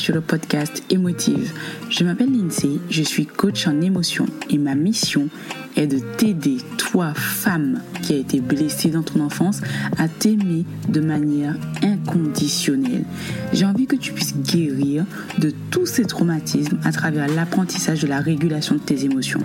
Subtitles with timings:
[0.00, 1.52] sur le podcast Émotive.
[1.90, 5.28] Je m'appelle Lindsay, je suis coach en émotion et ma mission
[5.76, 9.60] est de t'aider, toi, femme qui a été blessée dans ton enfance,
[9.98, 13.04] à t'aimer de manière inconditionnelle.
[13.52, 15.04] J'ai envie que tu puisses guérir
[15.38, 19.42] de tous ces traumatismes à travers l'apprentissage de la régulation de tes émotions.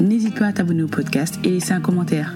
[0.00, 2.34] N'hésite pas à t'abonner au podcast et laisser un commentaire.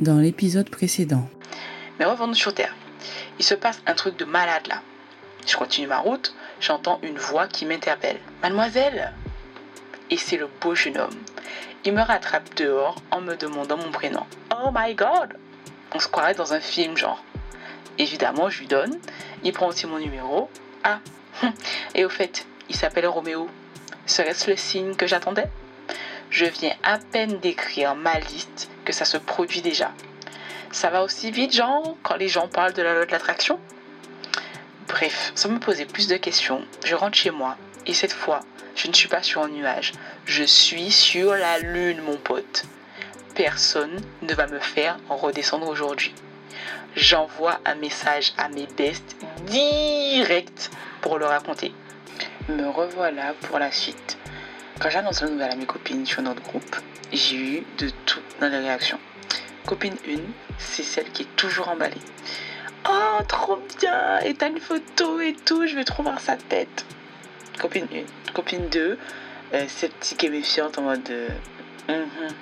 [0.00, 1.28] Dans l'épisode précédent.
[1.98, 2.74] Mais revenons sur Terre.
[3.38, 4.82] Il se passe un truc de malade là.
[5.46, 8.18] Je continue ma route, j'entends une voix qui m'interpelle.
[8.42, 9.12] Mademoiselle?
[10.10, 11.16] Et c'est le beau jeune homme.
[11.84, 14.26] Il me rattrape dehors en me demandant mon prénom.
[14.50, 15.36] Oh my god
[15.94, 17.22] On se croirait dans un film genre.
[17.98, 18.98] Évidemment, je lui donne.
[19.44, 20.50] Il prend aussi mon numéro.
[20.82, 21.00] Ah
[21.94, 23.48] Et au fait, il s'appelle Roméo.
[24.06, 25.48] Serait-ce le signe que j'attendais?
[26.30, 29.92] Je viens à peine d'écrire ma liste que ça se produit déjà.
[30.72, 33.60] Ça va aussi vite, genre, quand les gens parlent de la loi de l'attraction
[34.88, 38.40] Bref, sans me poser plus de questions, je rentre chez moi et cette fois,
[38.74, 39.92] je ne suis pas sur un nuage.
[40.24, 42.64] Je suis sur la lune, mon pote.
[43.36, 46.12] Personne ne va me faire redescendre aujourd'hui.
[46.96, 51.72] J'envoie un message à mes bestes direct pour leur raconter.
[52.48, 54.18] Me revoilà pour la suite.
[54.80, 56.76] Quand j'annonce la nouvelle à mes copines sur notre groupe,
[57.12, 58.98] j'ai eu de tout dans les réactions.
[59.66, 60.18] Copine 1,
[60.58, 62.00] c'est celle qui est toujours emballée.
[62.88, 66.86] Oh, trop bien Et t'as une photo et tout, je vais trop voir sa tête.
[67.60, 68.32] Copine 1.
[68.32, 68.98] Copine 2,
[69.52, 71.10] euh, sceptique et méfiante en mode...
[71.10, 71.28] Euh,
[71.88, 72.34] mhm.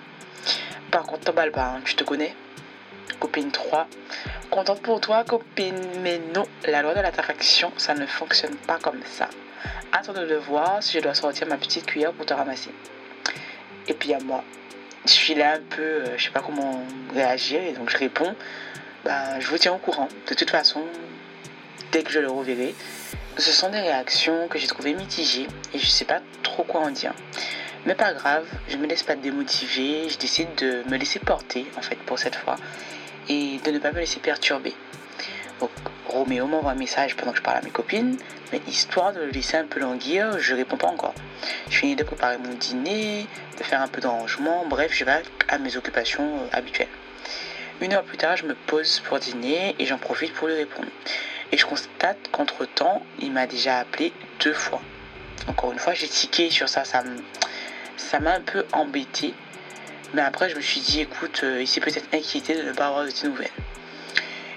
[0.91, 2.35] Par contre, t'emballes pas, hein, tu te connais.
[3.19, 3.89] Copine 3,
[4.51, 9.01] contente pour toi, copine, mais non, la loi de l'attraction, ça ne fonctionne pas comme
[9.05, 9.29] ça.
[9.93, 12.71] Attends de le voir si je dois sortir ma petite cuillère pour te ramasser.
[13.89, 14.45] Et puis à moi,
[15.07, 16.83] je suis là un peu, euh, je sais pas comment
[17.14, 18.35] réagir, et donc je réponds,
[19.05, 20.09] bah, je vous tiens au courant.
[20.29, 20.83] De toute façon,
[21.92, 22.75] dès que je le reverrai,
[23.39, 26.91] ce sont des réactions que j'ai trouvées mitigées et je sais pas trop quoi en
[26.91, 27.14] dire.
[27.87, 31.83] Mais pas grave, je me laisse pas démotiver, je décide de me laisser porter en
[31.83, 32.57] fait pour cette fois
[33.29, 34.75] et de ne pas me laisser perturber.
[35.61, 35.70] Donc
[36.08, 38.17] Roméo m'envoie un message pendant que je parle à mes copines,
[38.52, 41.14] mais histoire de le laisser un peu languir, je réponds pas encore.
[41.69, 43.27] Je finis de préparer mon dîner,
[43.58, 46.89] de faire un peu de rangement, bref, je vais à mes occupations euh, habituelles.
[47.80, 50.89] Une heure plus tard, je me pose pour dîner et j'en profite pour lui répondre.
[51.52, 54.80] Et je constate qu'entre temps, il m'a déjà appelé deux fois.
[55.46, 59.35] Encore une fois, j'ai tiqué sur ça, ça m'a un peu embêté.
[60.14, 62.86] Mais après, je me suis dit, écoute, euh, il s'est peut-être inquiété de ne pas
[62.86, 63.51] avoir de tes nouvelles.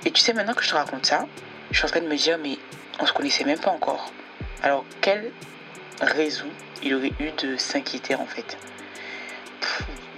[0.06, 1.28] Et tu sais, maintenant que je te raconte ça,
[1.72, 2.58] je suis en train de me dire, mais
[3.00, 4.12] on se connaissait même pas encore.
[4.64, 5.32] Alors, quelle
[6.02, 6.46] raison
[6.84, 8.58] il aurait eu de s'inquiéter en fait?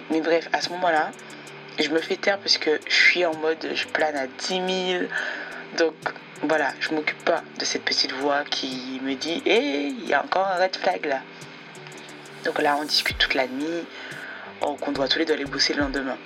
[0.10, 1.12] Mais bref, à ce moment-là,
[1.80, 5.04] je me fais taire parce que je suis en mode, je plane à 10 000.
[5.78, 5.96] Donc,
[6.44, 10.24] voilà, je m'occupe pas de cette petite voix qui me dit, hé, il y a
[10.24, 11.22] encore un red flag là.
[12.44, 13.86] Donc là, on discute toute la nuit,
[14.60, 16.18] qu'on doit tous les deux aller bosser le lendemain.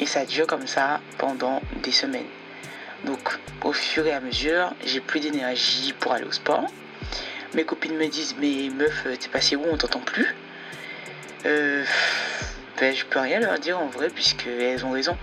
[0.00, 2.26] Et ça dure comme ça pendant des semaines.
[3.04, 6.66] Donc au fur et à mesure, j'ai plus d'énergie pour aller au sport.
[7.54, 10.34] Mes copines me disent mais meuf, t'es passé où On t'entend plus.
[11.44, 11.84] Euh,
[12.80, 15.16] ben, je peux rien leur dire en vrai puisque elles ont raison.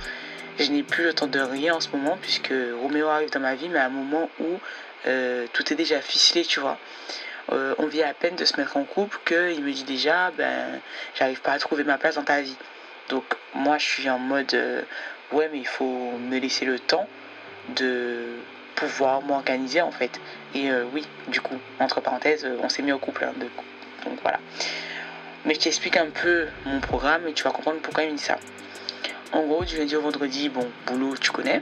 [0.59, 3.55] Je n'ai plus le temps de rien en ce moment puisque Roméo arrive dans ma
[3.55, 4.59] vie mais à un moment où
[5.07, 6.77] euh, tout est déjà ficelé, tu vois.
[7.51, 10.79] Euh, on vient à peine de se mettre en couple qu'il me dit déjà ben
[11.15, 12.55] j'arrive pas à trouver ma place dans ta vie.
[13.09, 14.55] Donc moi je suis en mode
[15.33, 17.07] ouais mais il faut me laisser le temps
[17.75, 18.25] de
[18.75, 20.19] pouvoir m'organiser en fait.
[20.53, 23.23] Et euh, oui, du coup, entre parenthèses, on s'est mis au couple.
[23.23, 23.33] Hein,
[24.05, 24.39] donc voilà.
[25.45, 28.23] Mais je t'explique un peu mon programme et tu vas comprendre pourquoi il me dit
[28.23, 28.37] ça.
[29.33, 31.61] En gros, du lundi au vendredi, bon, boulot, tu connais.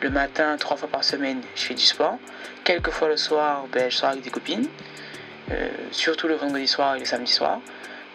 [0.00, 2.18] Le matin, trois fois par semaine, je fais du sport.
[2.64, 4.66] Quelques fois le soir, ben, je sors avec des copines.
[5.50, 7.60] Euh, surtout le vendredi soir et le samedi soir.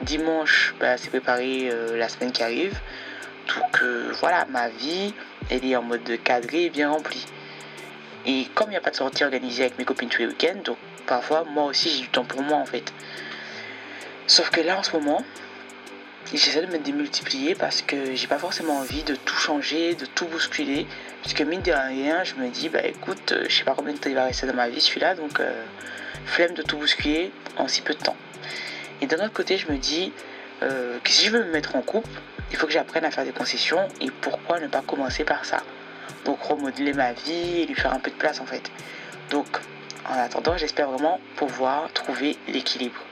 [0.02, 2.78] Dimanche, ben, c'est préparer euh, la semaine qui arrive.
[3.48, 3.84] Donc
[4.20, 5.14] voilà, ma vie,
[5.50, 7.26] elle est en mode cadré et bien remplie.
[8.26, 10.60] Et comme il n'y a pas de sortie organisée avec mes copines tous les week-ends,
[10.64, 12.92] donc parfois moi aussi j'ai du temps pour moi en fait.
[14.28, 15.24] Sauf que là en ce moment,
[16.34, 20.26] j'essaie de me démultiplier parce que j'ai pas forcément envie de tout changer, de tout
[20.26, 20.86] bousculer.
[21.22, 23.98] Puisque mine de rien, je me dis, bah écoute, euh, je sais pas combien de
[23.98, 25.64] temps il va rester dans ma vie celui-là, donc euh,
[26.26, 28.16] flemme de tout bousculer en si peu de temps.
[29.02, 30.12] Et d'un autre côté, je me dis
[30.64, 32.10] euh, que si je veux me mettre en couple,
[32.52, 35.64] il faut que j'apprenne à faire des concessions et pourquoi ne pas commencer par ça?
[36.26, 38.72] Donc remodeler ma vie et lui faire un peu de place en fait.
[39.30, 39.48] Donc
[40.10, 43.04] en attendant, j'espère vraiment pouvoir trouver l'équilibre.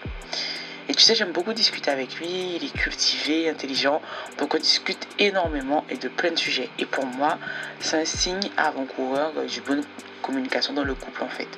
[0.88, 2.56] Et tu sais, j'aime beaucoup discuter avec lui.
[2.56, 4.02] Il est cultivé, intelligent.
[4.38, 6.70] Donc on discute énormément et de plein de sujets.
[6.78, 7.40] Et pour moi,
[7.80, 9.84] c'est un signe avant-coureur d'une bonne
[10.22, 11.50] communication dans le couple en fait.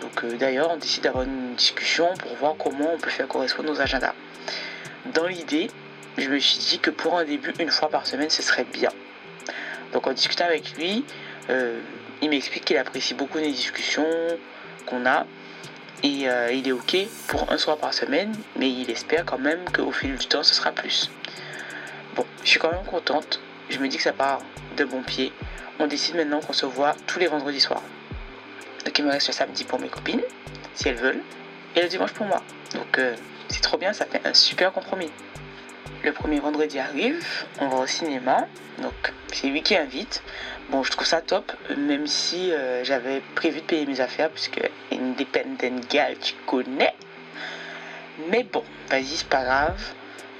[0.00, 3.68] Donc euh, d'ailleurs, on décide d'avoir une discussion pour voir comment on peut faire correspondre
[3.68, 4.14] nos agendas.
[5.14, 5.68] Dans l'idée,
[6.18, 8.90] je me suis dit que pour un début, une fois par semaine, ce serait bien.
[9.92, 11.04] Donc en discutant avec lui,
[11.50, 11.80] euh,
[12.22, 14.06] il m'explique qu'il apprécie beaucoup les discussions
[14.86, 15.26] qu'on a.
[16.02, 16.96] Et euh, il est OK
[17.28, 20.54] pour un soir par semaine, mais il espère quand même qu'au fil du temps, ce
[20.54, 21.10] sera plus.
[22.14, 23.40] Bon, je suis quand même contente.
[23.70, 24.40] Je me dis que ça part
[24.76, 25.32] de bon pied.
[25.78, 27.82] On décide maintenant qu'on se voit tous les vendredis soirs.
[28.84, 30.22] Donc il me reste le samedi pour mes copines,
[30.74, 31.22] si elles veulent,
[31.74, 32.42] et le dimanche pour moi.
[32.74, 33.14] Donc euh,
[33.48, 35.10] c'est trop bien, ça fait un super compromis.
[36.02, 37.24] Le premier vendredi arrive,
[37.60, 38.46] on va au cinéma,
[38.82, 40.22] donc c'est lui qui invite.
[40.70, 44.60] Bon, je trouve ça top, même si euh, j'avais prévu de payer mes affaires, puisque
[44.92, 46.94] Independent Gal, tu connais.
[48.30, 49.80] Mais bon, vas-y, c'est pas grave.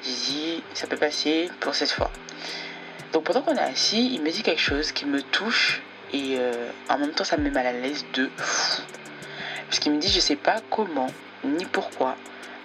[0.02, 2.10] J'ai dit, ça peut passer pour cette fois.
[3.12, 5.82] Donc pendant qu'on est assis, il me dit quelque chose qui me touche
[6.12, 8.82] et euh, en même temps ça me met mal à l'aise de fou.
[9.66, 11.08] Parce qu'il me dit, je sais pas comment
[11.44, 12.16] ni pourquoi,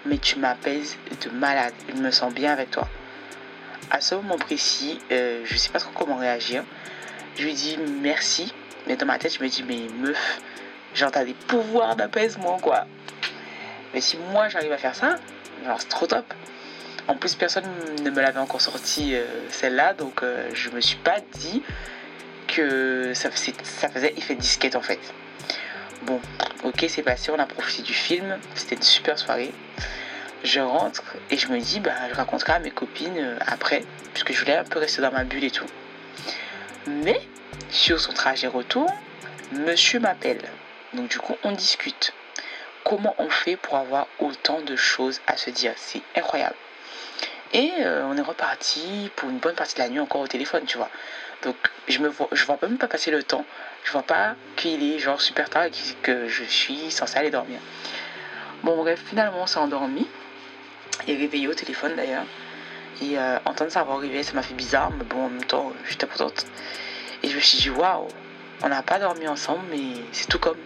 [0.06, 1.74] mais tu m'apaises de malade.
[1.90, 2.88] Je me sens bien avec toi.
[3.90, 6.64] À ce moment précis, euh, je sais pas trop comment réagir.
[7.36, 8.54] Je lui dis merci,
[8.88, 10.40] mais dans ma tête, je me dis, mais meuf,
[10.94, 12.86] genre, t'as des pouvoirs d'apaisement, quoi.
[13.94, 15.16] Mais si moi j'arrive à faire ça,
[15.66, 16.34] genre, c'est trop top.
[17.08, 17.66] En plus, personne
[18.04, 21.64] ne me l'avait encore sorti euh, celle-là, donc euh, je me suis pas dit
[22.48, 23.30] que ça,
[23.64, 25.00] ça faisait effet disquette en fait.
[26.04, 26.20] Bon,
[26.64, 29.54] ok, c'est passé, on a profité du film, c'était une super soirée.
[30.44, 34.34] Je rentre et je me dis, bah, je raconterai à mes copines euh, après, puisque
[34.34, 35.68] je voulais un peu rester dans ma bulle et tout.
[36.88, 37.22] Mais
[37.70, 38.92] sur son trajet retour,
[39.52, 40.42] monsieur m'appelle.
[40.96, 42.14] Donc du coup, on discute.
[42.84, 45.74] Comment on fait pour avoir autant de choses à se dire?
[45.76, 46.56] C'est incroyable.
[47.54, 50.64] Et euh, on est reparti pour une bonne partie de la nuit encore au téléphone,
[50.66, 50.90] tu vois.
[51.44, 51.56] Donc
[51.88, 53.46] je me vois, je vois même pas passer le temps.
[53.84, 55.72] Je vois pas qu'il est genre super tard et
[56.04, 57.60] que je suis censée aller dormir.
[58.64, 60.08] Bon bref, finalement on s'est endormi.
[61.08, 62.26] Et réveillé au téléphone d'ailleurs.
[63.02, 66.06] Et euh, entendre ça arriver, ça m'a fait bizarre, mais bon, en même temps, j'étais
[66.06, 66.46] contente.
[67.24, 68.08] Et je me suis dit, waouh,
[68.62, 70.58] on n'a pas dormi ensemble, mais c'est tout comme.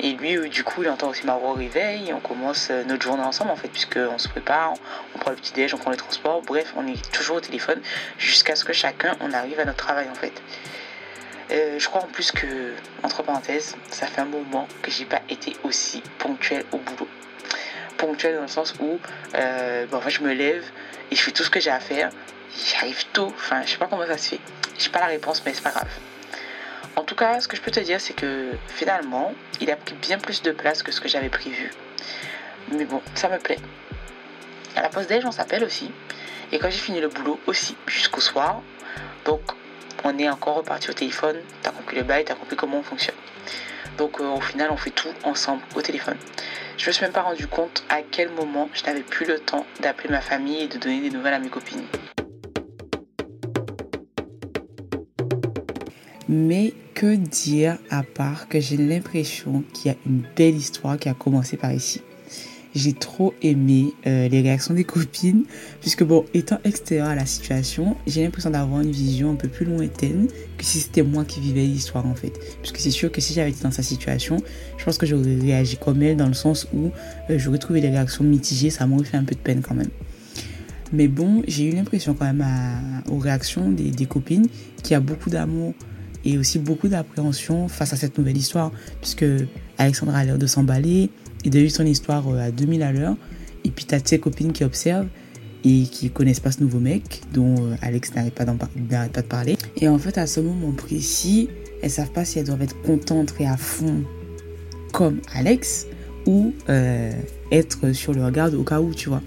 [0.00, 2.84] Et lui, euh, du coup, il entend aussi ma voix au réveil, on commence euh,
[2.84, 4.74] notre journée ensemble, en fait, puisqu'on se prépare,
[5.14, 7.80] on, prend le petit-déj, on prend les transports, bref, on est toujours au téléphone,
[8.18, 10.32] jusqu'à ce que chacun, on arrive à notre travail, en fait.
[11.50, 15.56] je crois en plus que, entre parenthèses, ça fait un moment que j'ai pas été
[15.64, 17.08] aussi ponctuelle au boulot.
[17.96, 18.98] Ponctuelle dans le sens où,
[19.34, 20.64] en fait, je me lève,
[21.10, 22.10] et je fais tout ce que j'ai à faire.
[22.72, 23.32] J'arrive tôt.
[23.36, 24.40] Enfin, je sais pas comment ça se fait.
[24.78, 25.88] J'ai pas la réponse, mais c'est pas grave.
[26.98, 29.94] En tout cas, ce que je peux te dire, c'est que finalement, il a pris
[29.94, 31.70] bien plus de place que ce que j'avais prévu.
[32.72, 33.60] Mais bon, ça me plaît.
[34.74, 35.92] À la pause déj, on s'appelle aussi.
[36.50, 38.62] Et quand j'ai fini le boulot aussi, jusqu'au soir.
[39.24, 39.42] Donc,
[40.02, 41.36] on est encore reparti au téléphone.
[41.62, 43.14] T'as compris le bail, t'as compris comment on fonctionne.
[43.96, 46.16] Donc, euh, au final, on fait tout ensemble au téléphone.
[46.78, 49.64] Je me suis même pas rendu compte à quel moment je n'avais plus le temps
[49.78, 51.84] d'appeler ma famille et de donner des nouvelles à mes copines.
[56.28, 61.08] Mais que dire à part que j'ai l'impression qu'il y a une belle histoire qui
[61.08, 62.02] a commencé par ici
[62.74, 65.44] j'ai trop aimé euh, les réactions des copines,
[65.80, 69.66] puisque bon, étant extérieur à la situation, j'ai l'impression d'avoir une vision un peu plus
[69.66, 72.32] lointaine que si c'était moi qui vivais l'histoire en fait.
[72.60, 74.36] Puisque c'est sûr que si j'avais été dans sa situation,
[74.76, 76.90] je pense que j'aurais réagi comme elle dans le sens où
[77.30, 79.90] euh, j'aurais trouvé les réactions mitigées, ça m'aurait fait un peu de peine quand même.
[80.92, 82.44] Mais bon, j'ai eu l'impression quand même
[83.10, 84.46] aux réactions des, des copines
[84.82, 85.74] qu'il y a beaucoup d'amour
[86.24, 89.26] et aussi beaucoup d'appréhension face à cette nouvelle histoire, puisque
[89.78, 91.10] Alexandra a l'air de s'emballer,
[91.44, 93.16] et de vivre son histoire euh, à 2000 à l'heure.
[93.64, 95.08] Et puis, tu as tes copines qui observent
[95.64, 99.56] et qui connaissent pas ce nouveau mec dont euh, Alex n'arrête pas, de parler.
[99.76, 101.48] Et en fait, à ce moment précis,
[101.82, 104.04] elles savent pas si elles doivent être contentes et à fond
[104.92, 105.86] comme Alex
[106.26, 107.12] ou euh,
[107.52, 109.22] être sur leur garde au cas où, tu vois.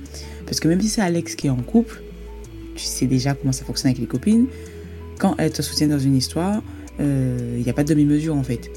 [0.46, 2.02] Parce que même si c'est Alex qui est en couple,
[2.76, 4.48] tu sais déjà comment ça fonctionne avec les copines.
[5.20, 6.64] Quand elles te soutiennent dans une histoire,
[7.02, 8.70] il n'y a pas de demi-mesure en fait.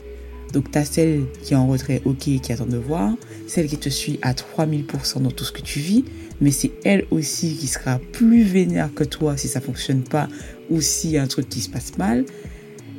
[0.53, 3.13] Donc, tu as celle qui est en retrait, ok, qui attend de voir,
[3.49, 6.05] celle qui te suit à 3000% dans tout ce que tu vis,
[6.41, 10.29] mais c'est elle aussi qui sera plus vénère que toi si ça fonctionne pas
[10.71, 12.25] ou s'il y a un truc qui se passe mal.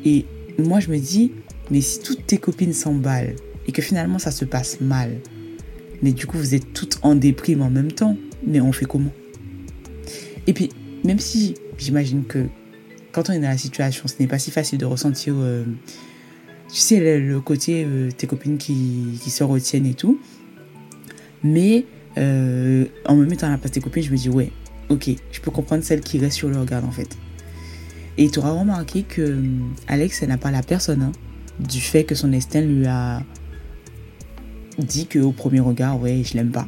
[0.04, 0.26] Et
[0.58, 1.32] moi, je me dis,
[1.72, 3.36] mais si toutes tes copines s'emballent
[3.68, 5.22] et que finalement ça se passe mal,
[6.02, 9.14] mais du coup vous êtes toutes en déprime en même temps, mais on fait comment?
[10.46, 10.70] Et puis,
[11.04, 12.48] même si j'imagine que
[13.16, 15.64] quand on est dans la situation, ce n'est pas si facile de ressentir euh,
[16.68, 20.20] tu sais, le, côté, euh, tes copines qui, se retiennent et tout.
[21.42, 21.86] Mais
[22.18, 24.52] euh, en me mettant à la place des copines, je me dis ouais,
[24.90, 27.18] ok, je peux comprendre celle qui reste sur le regard en fait.
[28.18, 29.42] Et tu auras remarqué que
[29.88, 31.12] Alex, elle n'a pas la personne hein,
[31.58, 33.24] du fait que son instinct lui a
[34.78, 36.68] dit qu'au premier regard, ouais, je l'aime pas,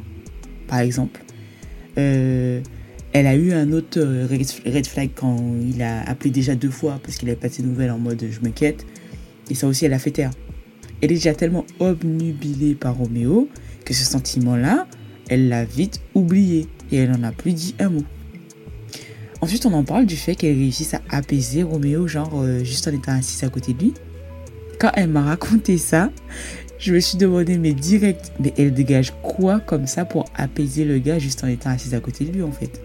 [0.66, 1.20] par exemple.
[3.08, 7.00] Euh, elle a eu un autre red flag quand il a appelé déjà deux fois
[7.02, 8.86] parce qu'il avait pas de nouvelles en mode je m'inquiète.
[9.50, 10.30] Et ça aussi, elle a fait taire.
[11.00, 13.48] Elle est déjà tellement obnubilée par Roméo
[13.84, 14.86] que ce sentiment-là,
[15.28, 18.04] elle l'a vite oublié et elle n'en a plus dit un mot.
[19.40, 22.92] Ensuite, on en parle du fait qu'elle réussisse à apaiser Roméo, genre euh, juste en
[22.92, 23.94] étant assise à côté de lui.
[24.80, 26.10] Quand elle m'a raconté ça,
[26.78, 30.98] je me suis demandé, mais direct, mais elle dégage quoi comme ça pour apaiser le
[30.98, 32.80] gars juste en étant assise à côté de lui en fait?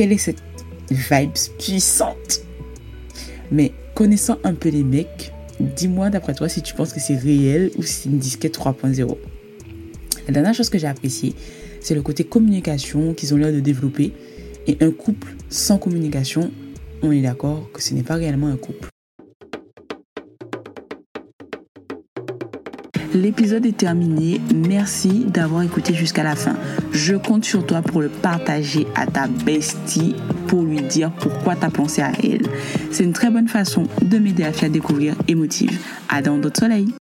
[0.00, 0.42] Quelle est cette
[0.90, 2.40] vibe puissante?
[3.50, 5.30] Mais connaissant un peu les mecs,
[5.60, 9.18] dis-moi d'après toi si tu penses que c'est réel ou si c'est une disquette 3.0.
[10.26, 11.34] La dernière chose que j'ai appréciée,
[11.82, 14.14] c'est le côté communication qu'ils ont l'air de développer.
[14.66, 16.50] Et un couple sans communication,
[17.02, 18.88] on est d'accord que ce n'est pas réellement un couple.
[23.12, 24.40] L'épisode est terminé.
[24.54, 26.54] Merci d'avoir écouté jusqu'à la fin.
[26.92, 30.14] Je compte sur toi pour le partager à ta bestie
[30.46, 32.46] pour lui dire pourquoi tu as pensé à elle.
[32.92, 35.76] C'est une très bonne façon de m'aider à faire découvrir Émotive.
[36.08, 36.99] À dans d'autres soleils.